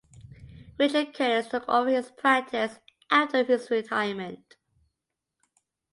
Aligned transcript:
Richard 0.79 1.13
Curtis 1.13 1.47
took 1.47 1.69
over 1.69 1.91
his 1.91 2.09
practice 2.09 2.79
after 3.11 3.43
his 3.43 3.69
retirement. 3.69 4.55